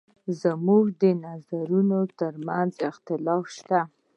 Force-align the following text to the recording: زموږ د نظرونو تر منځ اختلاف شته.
زموږ 0.41 0.83
د 1.01 1.03
نظرونو 1.25 1.99
تر 2.19 2.33
منځ 2.47 2.73
اختلاف 2.89 3.43
شته. 3.57 3.81